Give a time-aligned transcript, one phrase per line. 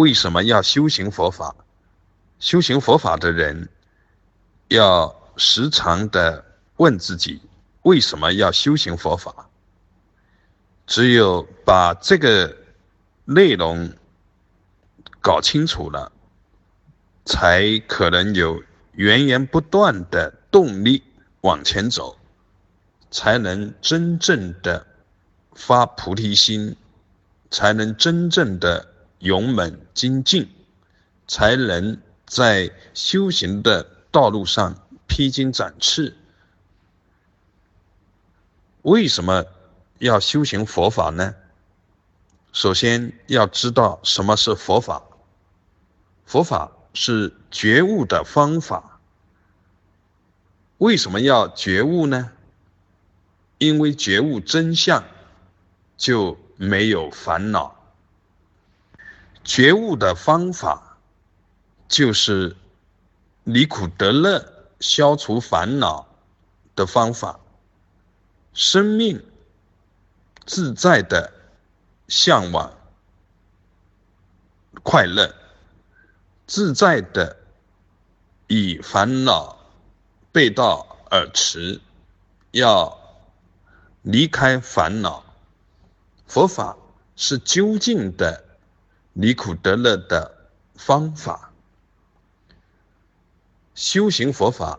[0.00, 1.54] 为什么要修行佛法？
[2.38, 3.68] 修行佛法的人
[4.68, 6.42] 要时常的
[6.76, 7.42] 问自己：
[7.82, 9.50] 为什么要修行佛法？
[10.86, 12.56] 只有把这个
[13.26, 13.92] 内容
[15.20, 16.10] 搞清楚了，
[17.26, 21.02] 才可能有源源不断的动力
[21.42, 22.16] 往前走，
[23.10, 24.86] 才能真正的
[25.52, 26.74] 发菩提心，
[27.50, 28.89] 才能真正的。
[29.20, 30.50] 勇猛精进，
[31.26, 36.14] 才能在修行的道路上披荆斩棘。
[38.82, 39.44] 为什么
[39.98, 41.34] 要修行佛法呢？
[42.52, 45.02] 首先要知道什么是佛法。
[46.24, 49.00] 佛法是觉悟的方法。
[50.78, 52.32] 为什么要觉悟呢？
[53.58, 55.04] 因为觉悟真相，
[55.98, 57.79] 就没有烦恼。
[59.42, 60.98] 觉悟的方法，
[61.88, 62.56] 就是
[63.44, 66.06] 离苦得乐、消除烦恼
[66.76, 67.40] 的方法。
[68.52, 69.24] 生命
[70.44, 71.32] 自在的
[72.08, 72.72] 向往
[74.82, 75.34] 快乐，
[76.46, 77.36] 自在的
[78.46, 79.58] 以烦恼
[80.32, 81.80] 背道而驰，
[82.50, 82.98] 要
[84.02, 85.24] 离开烦恼。
[86.26, 86.76] 佛法
[87.16, 88.49] 是究竟的。
[89.12, 91.52] 离苦得乐的方法，
[93.74, 94.78] 修行佛法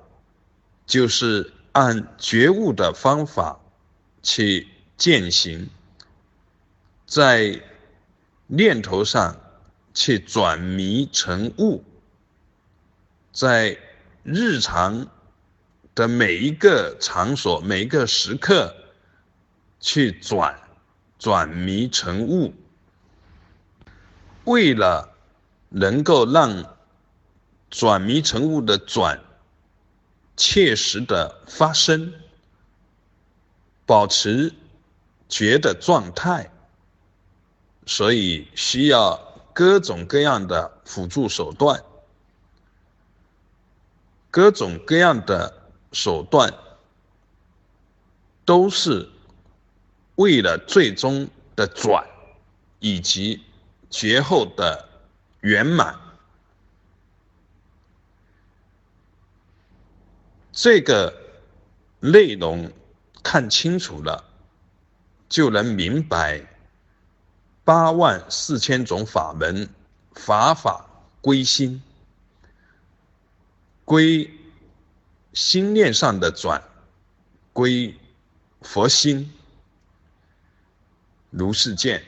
[0.85, 3.59] 就是按觉悟的方法
[4.23, 5.69] 去践行，
[7.05, 7.61] 在
[8.47, 9.39] 念头上
[9.93, 11.83] 去转迷成悟，
[13.31, 13.77] 在
[14.23, 15.07] 日常
[15.93, 18.75] 的每一个场所、每一个时刻
[19.79, 20.57] 去转
[21.19, 22.53] 转迷成悟。
[24.45, 25.13] 为了
[25.69, 26.75] 能够让
[27.69, 29.21] 转迷成悟的转
[30.35, 32.11] 切实的发生，
[33.85, 34.53] 保持
[35.29, 36.51] 觉的状态，
[37.85, 39.15] 所以需要
[39.53, 41.83] 各种各样的辅助手段，
[44.31, 46.51] 各种各样的手段
[48.43, 49.07] 都是
[50.15, 52.03] 为了最终的转
[52.79, 53.43] 以及。
[53.91, 54.89] 劫后的
[55.41, 55.99] 圆满，
[60.53, 61.13] 这个
[61.99, 62.71] 内容
[63.21, 64.23] 看清楚了，
[65.27, 66.41] 就能明白
[67.65, 69.69] 八万四千种法门，
[70.15, 70.85] 法法
[71.19, 71.83] 归心，
[73.83, 74.31] 归
[75.33, 76.63] 心念上的转，
[77.51, 77.93] 归
[78.61, 79.29] 佛心，
[81.29, 82.01] 如是见。